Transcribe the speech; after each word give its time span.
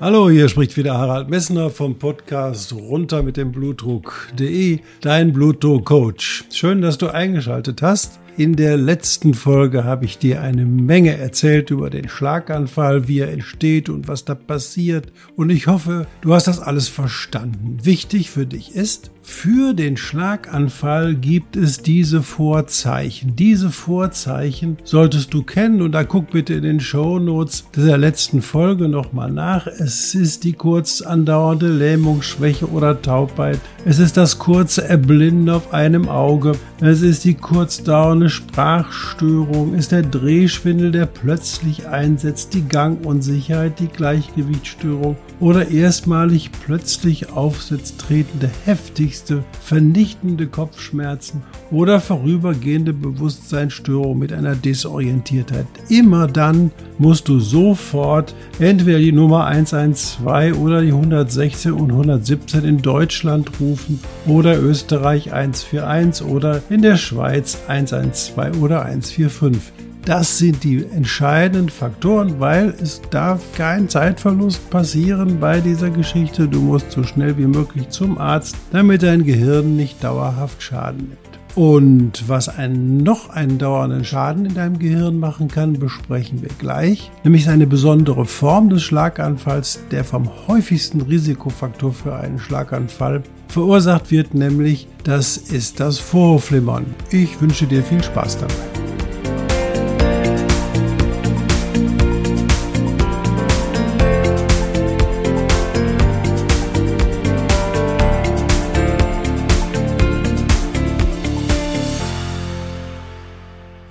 Hallo, 0.00 0.28
hier 0.28 0.48
spricht 0.48 0.76
wieder 0.76 0.98
Harald 0.98 1.30
Messner 1.30 1.70
vom 1.70 1.96
Podcast 1.96 2.72
runter 2.72 3.22
mit 3.22 3.36
dem 3.36 3.52
Blutdruck.de, 3.52 4.80
dein 5.00 5.32
Blutdruck-Coach. 5.32 6.46
Schön, 6.50 6.82
dass 6.82 6.98
du 6.98 7.06
eingeschaltet 7.06 7.80
hast. 7.80 8.18
In 8.36 8.56
der 8.56 8.76
letzten 8.76 9.34
Folge 9.34 9.84
habe 9.84 10.04
ich 10.04 10.18
dir 10.18 10.40
eine 10.40 10.64
Menge 10.64 11.16
erzählt 11.16 11.70
über 11.70 11.90
den 11.90 12.08
Schlaganfall, 12.08 13.06
wie 13.06 13.20
er 13.20 13.30
entsteht 13.30 13.88
und 13.88 14.08
was 14.08 14.24
da 14.24 14.34
passiert. 14.34 15.12
Und 15.36 15.50
ich 15.50 15.68
hoffe, 15.68 16.08
du 16.22 16.34
hast 16.34 16.48
das 16.48 16.58
alles 16.58 16.88
verstanden. 16.88 17.78
Wichtig 17.84 18.30
für 18.30 18.46
dich 18.46 18.74
ist, 18.74 19.12
für 19.26 19.72
den 19.72 19.96
Schlaganfall 19.96 21.14
gibt 21.14 21.56
es 21.56 21.78
diese 21.78 22.22
Vorzeichen. 22.22 23.34
Diese 23.34 23.70
Vorzeichen 23.70 24.76
solltest 24.84 25.32
du 25.32 25.42
kennen 25.42 25.80
und 25.80 25.92
da 25.92 26.04
guck 26.04 26.30
bitte 26.30 26.52
in 26.52 26.62
den 26.62 26.78
Show 26.78 27.18
Notes 27.18 27.64
dieser 27.74 27.96
letzten 27.96 28.42
Folge 28.42 28.86
nochmal 28.86 29.30
nach. 29.30 29.66
Es 29.66 30.14
ist 30.14 30.44
die 30.44 30.52
kurz 30.52 31.00
andauernde 31.00 31.68
Lähmung, 31.68 32.20
Schwäche 32.20 32.68
oder 32.68 33.00
Taubheit. 33.00 33.60
Es 33.86 33.98
ist 33.98 34.18
das 34.18 34.38
kurze 34.38 34.86
Erblinden 34.86 35.48
auf 35.48 35.72
einem 35.72 36.06
Auge. 36.10 36.52
Es 36.82 37.00
ist 37.00 37.24
die 37.24 37.34
kurzdauernde 37.34 38.28
Sprachstörung. 38.28 39.72
Es 39.72 39.84
ist 39.84 39.92
der 39.92 40.02
Drehschwindel, 40.02 40.90
der 40.90 41.06
plötzlich 41.06 41.88
einsetzt, 41.88 42.52
die 42.52 42.68
Gangunsicherheit, 42.68 43.80
die 43.80 43.88
Gleichgewichtsstörung 43.88 45.16
oder 45.40 45.70
erstmalig 45.70 46.50
plötzlich 46.64 47.30
aufsetzt 47.30 47.98
tretende 47.98 48.50
heftigste, 48.64 49.44
vernichtende 49.60 50.46
Kopfschmerzen 50.46 51.42
oder 51.70 52.00
vorübergehende 52.00 52.92
Bewusstseinsstörung 52.92 54.18
mit 54.18 54.32
einer 54.32 54.54
Desorientiertheit. 54.54 55.66
Immer 55.88 56.26
dann 56.26 56.70
musst 56.98 57.28
du 57.28 57.40
sofort 57.40 58.34
entweder 58.58 58.98
die 58.98 59.12
Nummer 59.12 59.46
112 59.46 60.58
oder 60.58 60.82
die 60.82 60.92
116 60.92 61.72
und 61.72 61.90
117 61.90 62.64
in 62.64 62.82
Deutschland 62.82 63.50
rufen 63.60 64.00
oder 64.26 64.60
Österreich 64.60 65.32
141 65.32 66.26
oder 66.26 66.62
in 66.70 66.82
der 66.82 66.96
Schweiz 66.96 67.58
112 67.68 68.60
oder 68.60 68.84
145. 68.84 69.93
Das 70.04 70.36
sind 70.36 70.64
die 70.64 70.84
entscheidenden 70.84 71.70
Faktoren, 71.70 72.38
weil 72.38 72.74
es 72.80 73.00
darf 73.10 73.40
kein 73.56 73.88
Zeitverlust 73.88 74.68
passieren 74.68 75.40
bei 75.40 75.60
dieser 75.60 75.88
Geschichte. 75.88 76.46
Du 76.46 76.60
musst 76.60 76.90
so 76.90 77.04
schnell 77.04 77.38
wie 77.38 77.46
möglich 77.46 77.88
zum 77.88 78.18
Arzt, 78.18 78.54
damit 78.70 79.02
dein 79.02 79.24
Gehirn 79.24 79.76
nicht 79.76 80.04
dauerhaft 80.04 80.62
Schaden 80.62 81.08
nimmt. 81.08 81.18
Und 81.54 82.28
was 82.28 82.50
einen 82.50 82.98
noch 82.98 83.30
einen 83.30 83.58
dauernden 83.58 84.04
Schaden 84.04 84.44
in 84.44 84.54
deinem 84.54 84.78
Gehirn 84.78 85.18
machen 85.18 85.48
kann, 85.48 85.78
besprechen 85.78 86.42
wir 86.42 86.50
gleich. 86.58 87.10
Nämlich 87.22 87.48
eine 87.48 87.66
besondere 87.66 88.26
Form 88.26 88.68
des 88.68 88.82
Schlaganfalls, 88.82 89.80
der 89.90 90.04
vom 90.04 90.28
häufigsten 90.48 91.00
Risikofaktor 91.00 91.92
für 91.92 92.14
einen 92.16 92.40
Schlaganfall 92.40 93.22
verursacht 93.48 94.10
wird, 94.10 94.34
nämlich 94.34 94.88
das 95.04 95.36
ist 95.36 95.80
das 95.80 95.98
Vorhofflimmern. 95.98 96.84
Ich 97.10 97.40
wünsche 97.40 97.66
dir 97.66 97.82
viel 97.82 98.02
Spaß 98.02 98.38
dabei. 98.38 98.73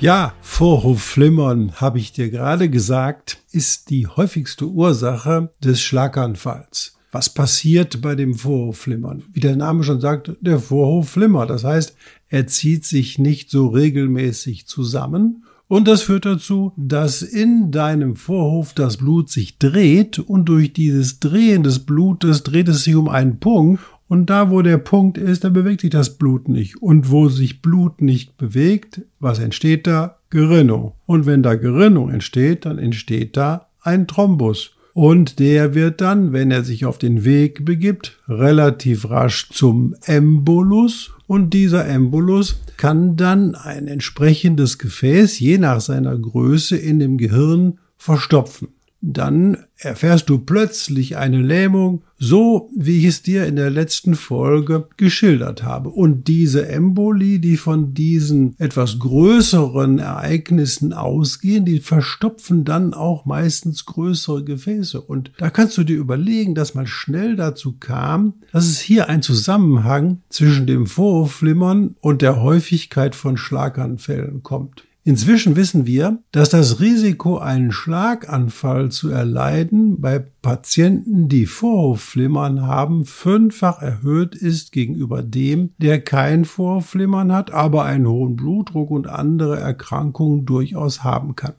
Ja, 0.03 0.33
Vorhofflimmern, 0.41 1.79
habe 1.79 1.97
ich 1.97 2.11
dir 2.11 2.29
gerade 2.29 2.69
gesagt, 2.69 3.37
ist 3.53 3.89
die 3.89 4.05
häufigste 4.05 4.67
Ursache 4.67 5.53
des 5.63 5.79
Schlaganfalls. 5.79 6.97
Was 7.13 7.33
passiert 7.33 8.01
bei 8.01 8.13
dem 8.13 8.33
Vorhofflimmern? 8.33 9.23
Wie 9.31 9.39
der 9.39 9.55
Name 9.55 9.85
schon 9.85 10.01
sagt, 10.01 10.33
der 10.41 10.59
Vorhof 10.59 11.11
flimmert. 11.11 11.49
Das 11.49 11.63
heißt, 11.63 11.95
er 12.27 12.47
zieht 12.47 12.83
sich 12.83 13.17
nicht 13.17 13.49
so 13.49 13.67
regelmäßig 13.67 14.67
zusammen. 14.67 15.45
Und 15.69 15.87
das 15.87 16.01
führt 16.01 16.25
dazu, 16.25 16.73
dass 16.75 17.21
in 17.21 17.71
deinem 17.71 18.17
Vorhof 18.17 18.73
das 18.73 18.97
Blut 18.97 19.29
sich 19.29 19.57
dreht 19.57 20.19
und 20.19 20.49
durch 20.49 20.73
dieses 20.73 21.21
Drehen 21.21 21.63
des 21.63 21.79
Blutes 21.79 22.43
dreht 22.43 22.67
es 22.67 22.83
sich 22.83 22.95
um 22.95 23.07
einen 23.07 23.39
Punkt 23.39 23.81
und 24.13 24.27
da, 24.27 24.51
wo 24.51 24.61
der 24.61 24.77
Punkt 24.77 25.17
ist, 25.17 25.43
da 25.43 25.49
bewegt 25.49 25.81
sich 25.81 25.89
das 25.89 26.19
Blut 26.19 26.47
nicht. 26.47 26.79
Und 26.83 27.09
wo 27.09 27.29
sich 27.29 27.63
Blut 27.63 27.99
nicht 27.99 28.37
bewegt, 28.37 29.01
was 29.19 29.39
entsteht 29.39 29.87
da? 29.87 30.19
Gerinnung. 30.29 30.91
Und 31.07 31.25
wenn 31.25 31.41
da 31.41 31.55
Gerinnung 31.55 32.11
entsteht, 32.11 32.65
dann 32.65 32.77
entsteht 32.77 33.35
da 33.35 33.69
ein 33.81 34.05
Thrombus. 34.05 34.75
Und 34.93 35.39
der 35.39 35.73
wird 35.73 35.99
dann, 35.99 36.31
wenn 36.31 36.51
er 36.51 36.63
sich 36.63 36.85
auf 36.85 36.99
den 36.99 37.25
Weg 37.25 37.65
begibt, 37.65 38.19
relativ 38.29 39.09
rasch 39.09 39.49
zum 39.49 39.95
Embolus. 40.05 41.09
Und 41.25 41.55
dieser 41.55 41.87
Embolus 41.87 42.61
kann 42.77 43.15
dann 43.15 43.55
ein 43.55 43.87
entsprechendes 43.87 44.77
Gefäß, 44.77 45.39
je 45.39 45.57
nach 45.57 45.81
seiner 45.81 46.15
Größe, 46.15 46.77
in 46.77 46.99
dem 46.99 47.17
Gehirn 47.17 47.79
verstopfen 47.97 48.67
dann 49.05 49.57
erfährst 49.75 50.29
du 50.29 50.39
plötzlich 50.39 51.17
eine 51.17 51.41
Lähmung, 51.41 52.03
so 52.17 52.69
wie 52.73 52.99
ich 52.99 53.05
es 53.05 53.21
dir 53.21 53.45
in 53.45 53.57
der 53.57 53.69
letzten 53.69 54.15
Folge 54.15 54.87
geschildert 54.95 55.61
habe. 55.63 55.89
Und 55.89 56.29
diese 56.29 56.69
Emboli, 56.69 57.39
die 57.39 57.57
von 57.57 57.93
diesen 57.93 58.55
etwas 58.59 58.99
größeren 58.99 59.99
Ereignissen 59.99 60.93
ausgehen, 60.93 61.65
die 61.65 61.81
verstopfen 61.81 62.63
dann 62.63 62.93
auch 62.93 63.25
meistens 63.25 63.85
größere 63.85 64.45
Gefäße. 64.45 65.01
Und 65.01 65.31
da 65.37 65.49
kannst 65.49 65.77
du 65.77 65.83
dir 65.83 65.97
überlegen, 65.97 66.55
dass 66.55 66.73
man 66.73 66.87
schnell 66.87 67.35
dazu 67.35 67.75
kam, 67.77 68.35
dass 68.53 68.67
es 68.67 68.79
hier 68.79 69.09
ein 69.09 69.21
Zusammenhang 69.21 70.21
zwischen 70.29 70.65
dem 70.65 70.87
Vorhofflimmern 70.87 71.95
und 71.99 72.21
der 72.21 72.41
Häufigkeit 72.41 73.15
von 73.15 73.35
Schlaganfällen 73.35 74.43
kommt. 74.43 74.85
Inzwischen 75.05 75.57
wissen 75.57 75.85
wir, 75.85 76.19
dass 76.31 76.49
das 76.49 76.79
Risiko, 76.79 77.37
einen 77.37 77.73
Schlaganfall 77.73 78.89
zu 78.89 79.09
erleiden, 79.09 79.99
bei 79.99 80.19
Patienten, 80.19 81.27
die 81.27 81.45
Vorhofflimmern 81.45 82.61
haben, 82.61 83.03
fünffach 83.03 83.81
erhöht 83.81 84.33
ist 84.33 84.71
gegenüber 84.71 85.21
dem, 85.21 85.71
der 85.77 85.99
kein 85.99 86.45
Vorhofflimmern 86.45 87.33
hat, 87.33 87.51
aber 87.51 87.83
einen 87.83 88.07
hohen 88.07 88.37
Blutdruck 88.37 88.91
und 88.91 89.07
andere 89.07 89.59
Erkrankungen 89.59 90.45
durchaus 90.45 91.03
haben 91.03 91.35
kann. 91.35 91.55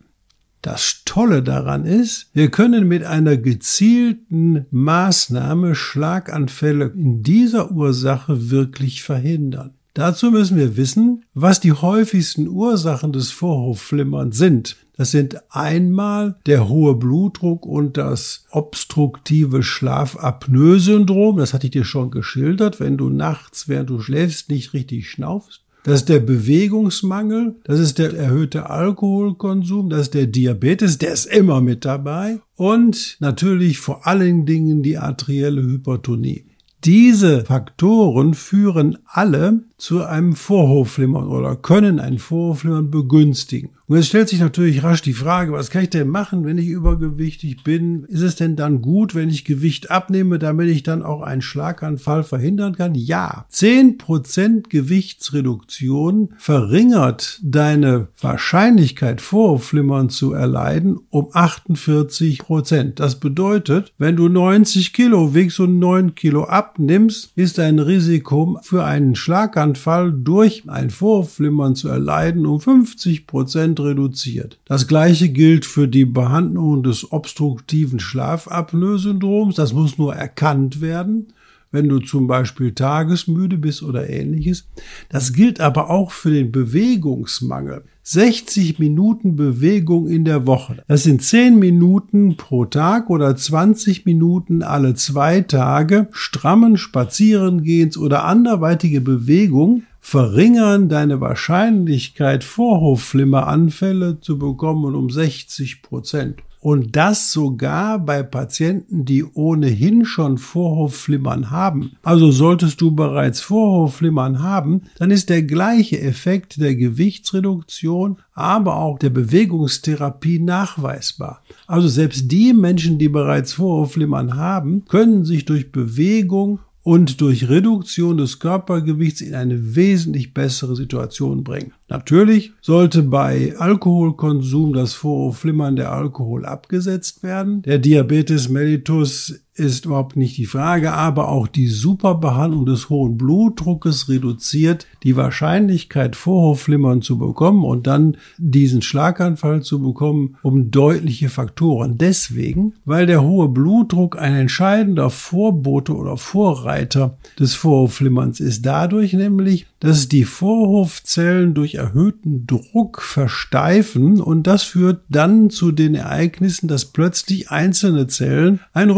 Das 0.62 1.02
Tolle 1.04 1.42
daran 1.42 1.84
ist, 1.84 2.30
wir 2.32 2.50
können 2.50 2.88
mit 2.88 3.04
einer 3.04 3.36
gezielten 3.36 4.64
Maßnahme 4.70 5.74
Schlaganfälle 5.74 6.86
in 6.86 7.22
dieser 7.22 7.72
Ursache 7.72 8.50
wirklich 8.50 9.02
verhindern. 9.02 9.74
Dazu 9.94 10.32
müssen 10.32 10.56
wir 10.56 10.76
wissen, 10.76 11.24
was 11.34 11.60
die 11.60 11.72
häufigsten 11.72 12.48
Ursachen 12.48 13.12
des 13.12 13.30
Vorhofflimmerns 13.30 14.36
sind. 14.36 14.76
Das 14.96 15.12
sind 15.12 15.36
einmal 15.50 16.36
der 16.46 16.68
hohe 16.68 16.96
Blutdruck 16.96 17.64
und 17.64 17.96
das 17.96 18.44
obstruktive 18.50 19.62
Schlafapnoe-Syndrom. 19.62 21.36
Das 21.36 21.54
hatte 21.54 21.68
ich 21.68 21.72
dir 21.72 21.84
schon 21.84 22.10
geschildert, 22.10 22.80
wenn 22.80 22.96
du 22.96 23.08
nachts, 23.08 23.68
während 23.68 23.90
du 23.90 24.00
schläfst, 24.00 24.50
nicht 24.50 24.72
richtig 24.72 25.08
schnaufst. 25.08 25.62
Das 25.84 26.00
ist 26.00 26.08
der 26.08 26.20
Bewegungsmangel, 26.20 27.56
das 27.64 27.78
ist 27.78 27.98
der 27.98 28.14
erhöhte 28.14 28.70
Alkoholkonsum, 28.70 29.90
das 29.90 30.02
ist 30.02 30.14
der 30.14 30.26
Diabetes, 30.26 30.96
der 30.96 31.12
ist 31.12 31.26
immer 31.26 31.60
mit 31.60 31.84
dabei 31.84 32.40
und 32.56 33.18
natürlich 33.20 33.78
vor 33.78 34.06
allen 34.06 34.46
Dingen 34.46 34.82
die 34.82 34.96
arterielle 34.96 35.62
Hypertonie. 35.62 36.46
Diese 36.84 37.46
Faktoren 37.46 38.34
führen 38.34 38.98
alle 39.06 39.64
zu 39.84 40.02
einem 40.02 40.34
Vorhofflimmern 40.34 41.28
oder 41.28 41.56
können 41.56 42.00
ein 42.00 42.18
Vorhofflimmern 42.18 42.90
begünstigen. 42.90 43.68
Und 43.86 43.96
jetzt 43.96 44.06
stellt 44.06 44.30
sich 44.30 44.40
natürlich 44.40 44.82
rasch 44.82 45.02
die 45.02 45.12
Frage, 45.12 45.52
was 45.52 45.68
kann 45.68 45.82
ich 45.82 45.90
denn 45.90 46.08
machen, 46.08 46.46
wenn 46.46 46.56
ich 46.56 46.68
übergewichtig 46.68 47.64
bin? 47.64 48.04
Ist 48.04 48.22
es 48.22 48.34
denn 48.34 48.56
dann 48.56 48.80
gut, 48.80 49.14
wenn 49.14 49.28
ich 49.28 49.44
Gewicht 49.44 49.90
abnehme, 49.90 50.38
damit 50.38 50.70
ich 50.70 50.84
dann 50.84 51.02
auch 51.02 51.20
einen 51.20 51.42
Schlaganfall 51.42 52.24
verhindern 52.24 52.76
kann? 52.76 52.94
Ja. 52.94 53.44
Zehn 53.50 53.98
Prozent 53.98 54.70
Gewichtsreduktion 54.70 56.30
verringert 56.38 57.40
deine 57.42 58.08
Wahrscheinlichkeit, 58.18 59.20
Vorhofflimmern 59.20 60.08
zu 60.08 60.32
erleiden, 60.32 60.98
um 61.10 61.28
48 61.34 62.38
Prozent. 62.38 63.00
Das 63.00 63.20
bedeutet, 63.20 63.92
wenn 63.98 64.16
du 64.16 64.30
90 64.30 64.94
Kilo 64.94 65.34
wiegst 65.34 65.60
und 65.60 65.78
9 65.78 66.14
Kilo 66.14 66.44
abnimmst, 66.44 67.32
ist 67.36 67.58
dein 67.58 67.78
Risiko 67.78 68.58
für 68.62 68.82
einen 68.82 69.14
Schlaganfall 69.14 69.73
durch 70.12 70.68
ein 70.68 70.90
Vorhofflimmern 70.90 71.74
zu 71.74 71.88
erleiden 71.88 72.46
um 72.46 72.60
50 72.60 73.26
Prozent 73.26 73.44
Prozent 73.44 73.80
reduziert. 73.80 74.58
Das 74.64 74.88
gleiche 74.88 75.28
gilt 75.28 75.64
für 75.64 75.88
die 75.88 76.04
Behandlung 76.04 76.82
des 76.82 77.12
obstruktiven 77.12 78.00
Schlafapnoe-Syndroms. 78.00 79.54
Das 79.54 79.72
muss 79.72 79.98
nur 79.98 80.14
erkannt 80.14 80.80
werden 80.80 81.32
wenn 81.74 81.88
du 81.88 81.98
zum 81.98 82.26
Beispiel 82.26 82.72
tagesmüde 82.72 83.58
bist 83.58 83.82
oder 83.82 84.08
ähnliches. 84.08 84.68
Das 85.10 85.32
gilt 85.32 85.60
aber 85.60 85.90
auch 85.90 86.12
für 86.12 86.30
den 86.30 86.52
Bewegungsmangel. 86.52 87.84
60 88.06 88.78
Minuten 88.78 89.34
Bewegung 89.34 90.06
in 90.08 90.24
der 90.24 90.46
Woche. 90.46 90.84
Das 90.88 91.04
sind 91.04 91.22
10 91.22 91.58
Minuten 91.58 92.36
pro 92.36 92.66
Tag 92.66 93.10
oder 93.10 93.34
20 93.34 94.04
Minuten 94.04 94.62
alle 94.62 94.94
zwei 94.94 95.40
Tage 95.40 96.08
strammen, 96.12 96.76
Spazierengehens 96.76 97.96
oder 97.96 98.24
anderweitige 98.24 99.00
Bewegung 99.00 99.84
verringern 100.00 100.90
deine 100.90 101.22
Wahrscheinlichkeit, 101.22 102.44
Vorhofflimmeranfälle 102.44 104.20
zu 104.20 104.38
bekommen 104.38 104.94
um 104.94 105.08
60 105.08 105.80
Prozent. 105.80 106.42
Und 106.64 106.96
das 106.96 107.30
sogar 107.30 107.98
bei 107.98 108.22
Patienten, 108.22 109.04
die 109.04 109.22
ohnehin 109.22 110.06
schon 110.06 110.38
Vorhofflimmern 110.38 111.50
haben. 111.50 111.92
Also 112.02 112.30
solltest 112.30 112.80
du 112.80 112.90
bereits 112.90 113.42
Vorhofflimmern 113.42 114.42
haben, 114.42 114.84
dann 114.96 115.10
ist 115.10 115.28
der 115.28 115.42
gleiche 115.42 116.00
Effekt 116.00 116.58
der 116.58 116.74
Gewichtsreduktion, 116.74 118.16
aber 118.32 118.76
auch 118.76 118.98
der 118.98 119.10
Bewegungstherapie 119.10 120.38
nachweisbar. 120.38 121.42
Also 121.66 121.86
selbst 121.86 122.32
die 122.32 122.54
Menschen, 122.54 122.98
die 122.98 123.10
bereits 123.10 123.52
Vorhofflimmern 123.52 124.34
haben, 124.34 124.86
können 124.86 125.26
sich 125.26 125.44
durch 125.44 125.70
Bewegung 125.70 126.60
und 126.84 127.22
durch 127.22 127.48
Reduktion 127.48 128.18
des 128.18 128.38
Körpergewichts 128.38 129.22
in 129.22 129.34
eine 129.34 129.74
wesentlich 129.74 130.34
bessere 130.34 130.76
Situation 130.76 131.42
bringen. 131.42 131.72
Natürlich 131.88 132.52
sollte 132.60 133.02
bei 133.02 133.54
Alkoholkonsum 133.58 134.74
das 134.74 134.92
Vorhofflimmern 134.92 135.76
der 135.76 135.90
Alkohol 135.90 136.44
abgesetzt 136.44 137.22
werden. 137.22 137.62
Der 137.62 137.78
Diabetes 137.78 138.50
mellitus 138.50 139.40
ist 139.56 139.84
überhaupt 139.84 140.16
nicht 140.16 140.36
die 140.36 140.46
Frage, 140.46 140.92
aber 140.92 141.28
auch 141.28 141.46
die 141.46 141.68
Superbehandlung 141.68 142.66
des 142.66 142.90
hohen 142.90 143.16
Blutdruckes 143.16 144.08
reduziert 144.08 144.86
die 145.04 145.16
Wahrscheinlichkeit, 145.16 146.16
Vorhofflimmern 146.16 147.02
zu 147.02 147.18
bekommen 147.18 147.64
und 147.64 147.86
dann 147.86 148.16
diesen 148.38 148.82
Schlaganfall 148.82 149.62
zu 149.62 149.80
bekommen, 149.80 150.36
um 150.42 150.72
deutliche 150.72 151.28
Faktoren. 151.28 151.98
Deswegen, 151.98 152.74
weil 152.84 153.06
der 153.06 153.22
hohe 153.22 153.48
Blutdruck 153.48 154.18
ein 154.18 154.34
entscheidender 154.34 155.10
Vorbote 155.10 155.94
oder 155.94 156.16
Vorreiter 156.16 157.18
des 157.38 157.54
Vorhofflimmerns 157.54 158.40
ist. 158.40 158.66
Dadurch 158.66 159.12
nämlich, 159.12 159.66
dass 159.78 160.08
die 160.08 160.24
Vorhofzellen 160.24 161.54
durch 161.54 161.74
erhöhten 161.74 162.46
Druck 162.46 163.02
versteifen 163.02 164.20
und 164.20 164.46
das 164.46 164.62
führt 164.62 165.02
dann 165.10 165.50
zu 165.50 165.70
den 165.70 165.94
Ereignissen, 165.94 166.68
dass 166.68 166.86
plötzlich 166.86 167.50
einzelne 167.50 168.06
Zellen 168.06 168.60
ein 168.72 168.90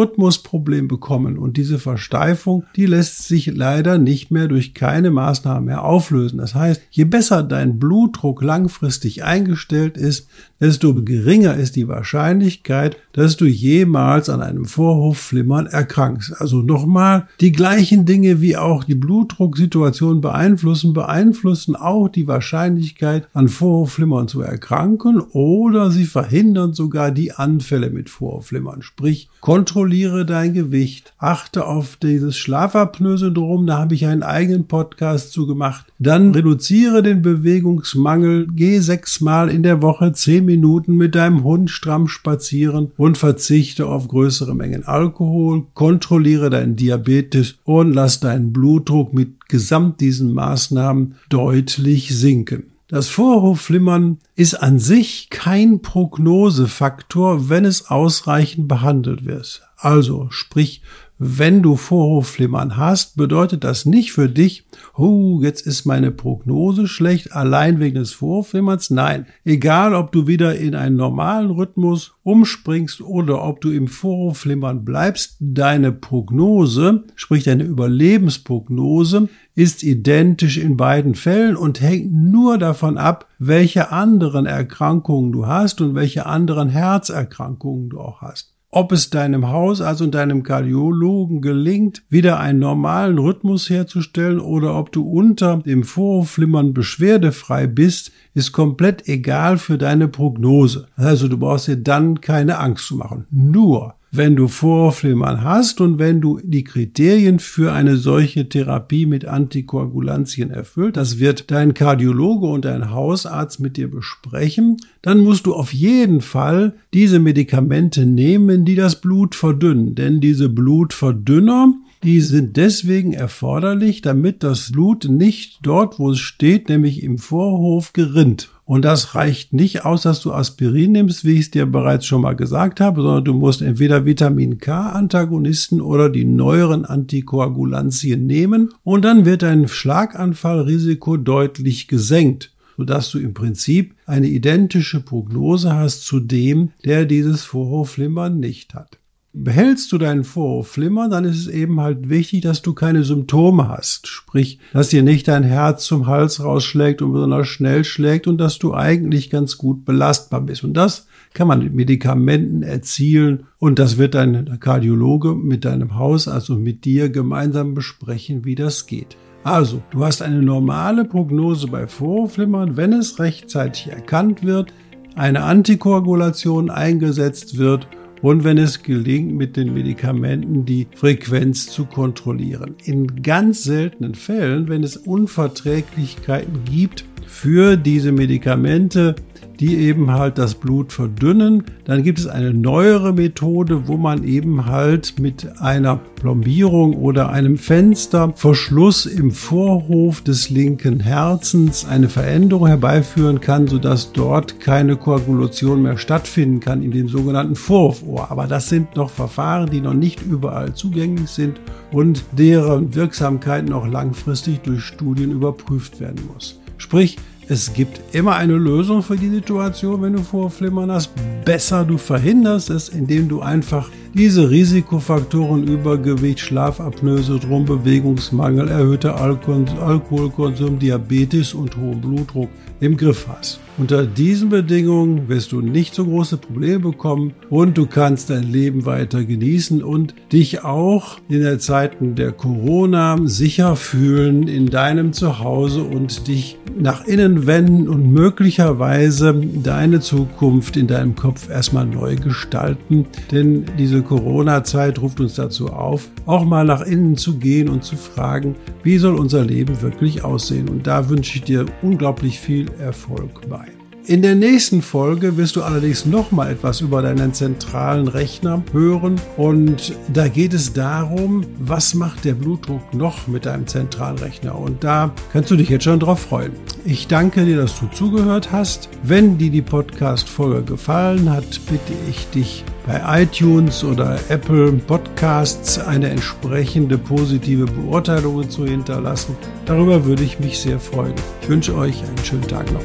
Rhythmusproblem 0.47 0.89
bekommen 0.89 1.39
und 1.39 1.57
diese 1.57 1.79
Versteifung, 1.79 2.65
die 2.77 2.87
lässt 2.87 3.27
sich 3.27 3.47
leider 3.55 3.99
nicht 3.99 4.31
mehr 4.31 4.49
durch 4.49 4.75
keine 4.75 5.11
Maßnahmen 5.11 5.65
mehr 5.65 5.85
auflösen. 5.85 6.39
Das 6.39 6.55
heißt, 6.55 6.83
je 6.91 7.05
besser 7.05 7.43
dein 7.43 7.79
Blutdruck 7.79 8.43
langfristig 8.43 9.25
eingestellt 9.25 9.97
ist, 9.97 10.29
desto 10.61 10.95
geringer 10.95 11.55
ist 11.55 11.77
die 11.77 11.89
Wahrscheinlichkeit, 11.89 12.97
dass 13.13 13.37
du 13.37 13.45
jemals 13.45 14.31
an 14.31 14.41
einem 14.41 14.65
Vorhofflimmern 14.65 15.67
erkrankst. 15.67 16.35
Also 16.39 16.63
nochmal, 16.63 17.29
die 17.41 17.53
gleichen 17.53 18.07
Dinge 18.07 18.41
wie 18.41 18.57
auch 18.57 18.85
die 18.85 18.95
Blutdrucksituation 18.95 20.21
beeinflussen, 20.21 20.93
beeinflussen 20.95 21.77
auch 21.77 22.09
die 22.09 22.27
Wahrscheinlichkeit, 22.27 23.29
an 23.35 23.49
Vorhofflimmern 23.49 24.29
zu 24.29 24.41
erkranken 24.41 25.21
oder 25.21 25.91
sie 25.91 26.05
verhindern 26.05 26.73
sogar 26.73 27.11
die 27.11 27.33
Anfälle 27.33 27.91
mit 27.91 28.09
Vorhofflimmern. 28.09 28.83
Sprich, 28.83 29.29
kontrolliere 29.41 30.25
dein 30.25 30.36
Gewicht, 30.45 31.15
achte 31.19 31.67
auf 31.67 31.97
dieses 31.97 32.37
Schlafapnoe-Syndrom, 32.37 33.67
da 33.67 33.79
habe 33.79 33.95
ich 33.95 34.07
einen 34.07 34.23
eigenen 34.23 34.67
Podcast 34.67 35.33
zu 35.33 35.47
gemacht. 35.47 35.87
Dann 35.99 36.33
reduziere 36.33 37.03
den 37.03 37.23
Bewegungsmangel, 37.23 38.49
geh 38.55 38.79
sechsmal 38.81 39.49
in 39.49 39.63
der 39.63 39.83
Woche 39.83 40.13
zehn 40.13 40.45
Minuten 40.45 40.97
mit 40.97 41.15
deinem 41.15 41.43
Hund 41.43 41.71
stramm 41.71 42.07
spazieren 42.09 42.93
und 42.97 43.19
verzichte 43.19 43.87
auf 43.87 44.09
größere 44.09 44.55
Mengen 44.55 44.85
Alkohol, 44.85 45.65
kontrolliere 45.75 46.51
deinen 46.51 46.77
Diabetes 46.77 47.57
und 47.65 47.93
lass 47.93 48.21
deinen 48.21 48.53
Blutdruck 48.53 49.15
mit 49.15 49.49
gesamt 49.49 50.01
diesen 50.01 50.35
Maßnahmen 50.35 51.15
deutlich 51.29 52.17
sinken. 52.17 52.76
Das 52.89 53.09
Vorhofflimmern 53.09 54.19
ist 54.37 54.55
an 54.55 54.79
sich 54.79 55.29
kein 55.29 55.83
Prognosefaktor, 55.83 57.49
wenn 57.49 57.65
es 57.65 57.91
ausreichend 57.91 58.69
behandelt 58.69 59.25
wird. 59.25 59.63
Also 59.77 60.29
sprich, 60.31 60.83
wenn 61.19 61.63
du 61.63 61.77
Vorhofflimmern 61.77 62.77
hast, 62.77 63.17
bedeutet 63.17 63.65
das 63.65 63.87
nicht 63.87 64.13
für 64.13 64.29
dich, 64.29 64.67
oh, 64.95 65.41
jetzt 65.43 65.67
ist 65.67 65.87
meine 65.87 66.11
Prognose 66.11 66.87
schlecht, 66.87 67.33
allein 67.33 67.81
wegen 67.81 67.97
des 67.97 68.13
Vorhofflimmerns. 68.13 68.91
Nein, 68.91 69.27
egal 69.45 69.95
ob 69.95 70.13
du 70.13 70.27
wieder 70.27 70.57
in 70.57 70.75
einen 70.75 70.97
normalen 70.97 71.51
Rhythmus 71.51 72.15
umspringst 72.23 73.01
oder 73.01 73.43
ob 73.43 73.63
du 73.63 73.71
im 73.71 73.89
Vorhofflimmern 73.89 74.85
bleibst, 74.85 75.39
deine 75.41 75.91
Prognose, 75.91 77.05
sprich 77.15 77.45
deine 77.45 77.65
Überlebensprognose, 77.65 79.29
ist 79.57 79.83
identisch 79.83 80.59
in 80.59 80.77
beiden 80.77 81.17
Fällen 81.17 81.57
und 81.57 81.81
hängt 81.81 82.13
nur 82.13 82.59
davon 82.59 82.99
ab, 82.99 83.27
welche 83.41 83.91
anderen 83.91 84.47
Erkrankungen 84.47 85.33
du 85.33 85.47
hast 85.47 85.81
und 85.81 85.97
welche 85.97 86.27
anderen 86.27 86.69
Herzerkrankungen 86.69 87.91
du 87.91 87.99
auch 87.99 88.21
hast 88.21 88.57
ob 88.77 88.93
es 88.93 89.09
deinem 89.09 89.49
Hausarzt 89.49 90.03
und 90.03 90.15
deinem 90.15 90.43
Kardiologen 90.43 91.41
gelingt, 91.41 92.03
wieder 92.11 92.39
einen 92.39 92.59
normalen 92.59 93.19
Rhythmus 93.19 93.71
herzustellen 93.71 94.39
oder 94.39 94.77
ob 94.77 94.93
du 94.93 95.09
unter 95.09 95.63
dem 95.65 95.83
Vorhofflimmern 95.83 96.75
beschwerdefrei 96.75 97.69
bist, 97.69 98.13
ist 98.35 98.53
komplett 98.53 99.09
egal 99.09 99.57
für 99.57 99.79
deine 99.79 100.09
Prognose. 100.09 100.89
Also 100.95 101.27
du 101.27 101.39
brauchst 101.39 101.69
dir 101.69 101.79
dann 101.79 102.21
keine 102.21 102.59
Angst 102.59 102.89
zu 102.89 102.97
machen. 102.97 103.27
Nur 103.31 103.95
wenn 104.13 104.37
du 104.37 104.49
Vorhofflimmern 104.49 105.43
hast 105.43 105.81
und 105.81 105.99
wenn 105.99 106.21
du 106.21 106.41
die 106.43 106.65
Kriterien 106.65 107.39
für 107.39 107.73
eine 107.73 107.97
solche 107.97 108.49
Therapie 108.49 109.05
mit 109.05 109.27
Antikoagulantien 109.27 110.51
erfüllt, 110.51 110.97
das 110.97 111.19
wird 111.19 111.51
dein 111.51 111.75
Kardiologe 111.75 112.47
und 112.47 112.65
dein 112.65 112.91
Hausarzt 112.91 113.61
mit 113.61 113.77
dir 113.77 113.91
besprechen, 113.91 114.77
dann 115.03 115.21
musst 115.21 115.47
du 115.47 115.55
auf 115.55 115.73
jeden 115.73 116.21
Fall 116.21 116.75
diese 116.95 117.19
Medikamente 117.19 118.07
nehmen, 118.07 118.65
die 118.65 118.77
das 118.77 119.01
Blut 119.01 119.35
verdünnen. 119.35 119.95
Denn 119.95 120.21
diese 120.21 120.49
Blutverdünner, 120.49 121.75
die 122.03 122.21
sind 122.21 122.57
deswegen 122.57 123.13
erforderlich, 123.13 124.03
damit 124.03 124.43
das 124.43 124.73
Blut 124.73 125.09
nicht 125.09 125.59
dort, 125.63 125.99
wo 125.99 126.11
es 126.11 126.21
steht, 126.21 126.69
nämlich 126.69 127.03
im 127.03 127.19
Vorhof 127.19 127.93
gerinnt. 127.93 128.51
Und 128.67 128.85
das 128.85 129.15
reicht 129.15 129.53
nicht 129.53 129.85
aus, 129.85 130.03
dass 130.03 130.21
du 130.21 130.33
Aspirin 130.33 130.93
nimmst, 130.93 131.25
wie 131.25 131.35
ich 131.35 131.41
es 131.41 131.51
dir 131.53 131.67
bereits 131.67 132.05
schon 132.05 132.21
mal 132.21 132.35
gesagt 132.35 132.81
habe, 132.81 133.01
sondern 133.01 133.25
du 133.25 133.33
musst 133.33 133.63
entweder 133.63 134.05
Vitamin 134.05 134.59
K-Antagonisten 134.59 135.81
oder 135.81 136.11
die 136.11 136.25
neueren 136.25 136.85
Antikoagulantien 136.85 138.27
nehmen 138.27 138.71
und 138.83 139.05
dann 139.05 139.25
wird 139.25 139.43
dein 139.43 139.69
Schlaganfallrisiko 139.69 141.17
deutlich 141.17 141.89
gesenkt 141.89 142.53
sodass 142.77 143.11
du 143.11 143.19
im 143.19 143.33
Prinzip 143.33 143.95
eine 144.05 144.27
identische 144.27 145.01
Prognose 145.01 145.75
hast 145.75 146.05
zu 146.05 146.21
dem, 146.21 146.73
der 146.85 147.07
dieses 147.07 147.43
Vorhofflimmern 147.43 148.39
nicht 148.39 148.75
hat. 148.75 148.99
Behältst 149.39 149.93
du 149.93 149.99
deinen 149.99 150.25
Vorhofflimmern, 150.25 151.11
dann 151.11 151.27
ist 151.27 151.37
es 151.37 151.47
eben 151.47 151.79
halt 151.79 152.09
wichtig, 152.09 152.41
dass 152.41 152.63
du 152.63 152.73
keine 152.73 153.05
Symptome 153.05 153.69
hast. 153.69 154.07
Sprich, 154.07 154.61
dass 154.73 154.89
dir 154.89 155.03
nicht 155.03 155.29
dein 155.29 155.43
Herz 155.43 155.85
zum 155.85 156.07
Hals 156.07 156.43
rausschlägt 156.43 157.03
und 157.03 157.13
besonders 157.13 157.47
schnell 157.47 157.85
schlägt 157.85 158.27
und 158.29 158.39
dass 158.39 158.59
du 158.59 158.73
eigentlich 158.73 159.29
ganz 159.29 159.59
gut 159.59 159.85
belastbar 159.85 160.41
bist. 160.41 160.65
Und 160.65 160.73
das 160.73 161.07
kann 161.35 161.49
man 161.49 161.59
mit 161.59 161.75
Medikamenten 161.75 162.63
erzielen 162.63 163.45
und 163.59 163.79
das 163.79 163.99
wird 163.99 164.15
dein 164.15 164.59
Kardiologe 164.59 165.35
mit 165.35 165.67
deinem 165.67 165.97
Haus, 165.97 166.29
also 166.29 166.57
mit 166.57 166.87
dir 166.87 167.11
gemeinsam 167.11 167.75
besprechen, 167.75 168.47
wie 168.47 168.55
das 168.55 168.87
geht. 168.87 169.19
Also, 169.45 169.83
du 169.91 170.03
hast 170.03 170.23
eine 170.23 170.41
normale 170.41 171.05
Prognose 171.05 171.67
bei 171.67 171.87
Vorhofflimmern, 171.87 172.79
wenn 172.79 172.95
es 172.95 173.19
rechtzeitig 173.19 173.89
erkannt 173.89 174.45
wird, 174.45 174.73
eine 175.15 175.43
Antikoagulation 175.43 176.71
eingesetzt 176.71 177.59
wird 177.59 177.87
und 178.27 178.43
wenn 178.43 178.59
es 178.59 178.83
gelingt, 178.83 179.37
mit 179.37 179.57
den 179.57 179.73
Medikamenten 179.73 180.65
die 180.65 180.89
Frequenz 180.97 181.69
zu 181.69 181.85
kontrollieren. 181.85 182.75
In 182.83 183.23
ganz 183.23 183.63
seltenen 183.63 184.17
Fällen, 184.17 184.69
wenn 184.69 184.83
es 184.83 184.97
Unverträglichkeiten 184.97 186.65
gibt 186.65 187.05
für 187.27 187.77
diese 187.77 188.13
Medikamente, 188.13 189.15
die 189.61 189.77
eben 189.77 190.11
halt 190.13 190.39
das 190.39 190.55
Blut 190.55 190.93
verdünnen. 190.93 191.65
Dann 191.85 192.03
gibt 192.03 192.19
es 192.19 192.27
eine 192.27 192.53
neuere 192.53 193.13
Methode, 193.13 193.89
wo 193.89 193.97
man 193.97 194.25
eben 194.25 194.67
halt 194.67 195.19
mit 195.19 195.61
einer 195.61 195.97
Plombierung 195.97 196.95
oder 196.95 197.31
einem 197.31 197.57
Fensterverschluss 197.57 199.07
im 199.07 199.31
Vorhof 199.31 200.21
des 200.23 200.51
linken 200.51 201.01
Herzens 201.01 201.87
eine 201.87 202.09
Veränderung 202.09 202.67
herbeiführen 202.67 203.41
kann, 203.41 203.67
sodass 203.67 204.13
dort 204.13 204.61
keine 204.61 204.97
Koagulation 204.97 205.83
mehr 205.83 205.99
stattfinden 205.99 206.61
kann 206.61 206.83
in 206.83 206.91
dem 206.91 207.09
sogenannten 207.09 207.57
Vorhofohr. 207.57 208.31
Aber 208.31 208.47
das 208.47 208.69
sind 208.69 208.97
noch 208.97 209.11
Verfahren, 209.11 209.71
die 209.71 209.81
noch 209.81 209.95
nicht 209.95 210.23
überall 210.23 210.75
zugänglich 210.75 211.31
sind 211.31 211.61
und 211.93 212.25
deren 212.33 212.95
Wirksamkeit 212.95 213.69
noch 213.69 213.87
langfristig 213.87 214.61
durch 214.61 214.83
Studien 214.83 215.31
überprüft 215.31 216.01
werden 216.01 216.21
muss. 216.33 216.61
Sprich, 216.79 217.17
es 217.49 217.73
gibt 217.73 218.01
immer 218.13 218.35
eine 218.35 218.57
Lösung 218.57 219.03
für 219.03 219.17
die 219.17 219.31
Situation, 219.31 220.03
wenn 220.03 220.15
du 220.15 220.23
Vorflimmern 220.23 220.91
hast. 220.91 221.11
Besser 221.45 221.85
du 221.85 221.97
verhinderst 221.97 222.71
es, 222.71 222.89
indem 222.89 223.29
du 223.29 223.41
einfach 223.41 223.89
diese 224.15 224.51
Risikofaktoren 224.51 225.63
Übergewicht, 225.69 226.41
Schlafapnoe, 226.41 227.23
Syndrom, 227.23 227.65
Bewegungsmangel, 227.65 228.69
erhöhter 228.69 229.21
Alkoholkonsum, 229.21 230.81
Diabetes 230.81 231.55
und 231.55 231.77
hohen 231.77 232.01
Blutdruck 232.01 232.49
im 232.81 232.97
Griff 232.97 233.27
hast. 233.29 233.61
Unter 233.79 234.07
diesen 234.07 234.49
Bedingungen 234.49 235.29
wirst 235.29 235.53
du 235.53 235.61
nicht 235.61 235.95
so 235.95 236.07
große 236.07 236.39
Probleme 236.39 236.79
bekommen 236.79 237.35
und 237.51 237.77
du 237.77 237.85
kannst 237.85 238.31
dein 238.31 238.51
Leben 238.51 238.87
weiter 238.87 239.23
genießen 239.23 239.83
und 239.83 240.15
dich 240.33 240.65
auch 240.65 241.19
in 241.29 241.43
der 241.43 241.59
Zeiten 241.59 242.15
der 242.15 242.33
Corona 242.33 243.19
sicher 243.25 243.77
fühlen 243.77 244.49
in 244.49 244.71
deinem 244.71 245.13
Zuhause 245.13 245.83
und 245.83 246.27
dich 246.27 246.57
nach 246.79 247.05
innen 247.07 247.47
wenden 247.47 247.87
und 247.89 248.11
möglicherweise 248.11 249.35
deine 249.35 250.01
Zukunft 250.01 250.79
in 250.79 250.87
deinem 250.87 251.15
Kopf 251.15 251.51
erstmal 251.51 251.85
neu 251.85 252.17
gestalten. 252.17 253.05
Denn 253.31 253.67
diese 253.79 254.01
Corona-Zeit 254.01 255.03
ruft 255.03 255.21
uns 255.21 255.35
dazu 255.35 255.69
auf, 255.69 256.09
auch 256.25 256.47
mal 256.47 256.65
nach 256.65 256.81
innen 256.81 257.19
zu 257.19 257.37
gehen 257.37 257.69
und 257.69 257.85
zu 257.85 257.97
fragen, 257.97 258.55
wie 258.83 258.97
soll 258.97 259.17
unser 259.17 259.45
Leben 259.45 259.83
wirklich 259.83 260.25
aussehen? 260.25 260.71
Und 260.71 260.87
da 260.87 261.11
wünsche 261.11 261.37
ich 261.37 261.45
dir 261.45 261.67
unglaublich 261.83 262.41
viel 262.41 262.71
Erfolg 262.79 263.49
bei. 263.51 263.66
In 264.09 264.23
der 264.23 264.37
nächsten 264.37 264.83
Folge 264.83 265.37
wirst 265.37 265.57
du 265.57 265.65
allerdings 265.65 266.07
noch 266.07 266.31
mal 266.31 266.53
etwas 266.53 266.81
über 266.81 267.03
deinen 267.03 267.35
zentralen 267.35 268.07
Rechner 268.07 268.63
hören 268.71 269.21
und 269.37 269.97
da 270.13 270.29
geht 270.29 270.55
es 270.55 270.73
darum, 270.73 271.45
was 271.59 271.93
macht 271.93 272.25
der 272.25 272.35
Blutdruck 272.35 272.95
noch 272.95 273.27
mit 273.27 273.47
deinem 273.47 273.67
zentralen 273.67 274.17
Rechner 274.19 274.57
und 274.57 274.85
da 274.85 275.13
kannst 275.33 275.51
du 275.51 275.57
dich 275.57 275.71
jetzt 275.71 275.83
schon 275.83 275.99
drauf 275.99 276.21
freuen. 276.21 276.53
Ich 276.85 277.09
danke 277.09 277.45
dir, 277.45 277.57
dass 277.57 277.81
du 277.81 277.89
zugehört 277.89 278.53
hast. 278.53 278.89
Wenn 279.03 279.39
dir 279.39 279.51
die 279.51 279.61
Podcast 279.61 280.29
Folge 280.29 280.63
gefallen 280.63 281.29
hat, 281.29 281.61
bitte 281.69 281.93
ich 282.09 282.29
dich 282.29 282.65
bei 282.87 283.23
iTunes 283.25 283.83
oder 283.83 284.21
Apple 284.29 284.71
Podcasts 284.87 285.81
eine 285.81 286.11
entsprechende 286.11 286.97
positive 286.97 287.65
Beurteilung 287.65 288.49
zu 288.49 288.67
hinterlassen. 288.67 289.35
Darüber 289.65 290.05
würde 290.05 290.23
ich 290.23 290.39
mich 290.39 290.61
sehr 290.61 290.79
freuen. 290.79 291.15
Ich 291.43 291.49
wünsche 291.49 291.75
euch 291.75 292.05
einen 292.05 292.25
schönen 292.25 292.47
Tag 292.47 292.71
noch. 292.73 292.85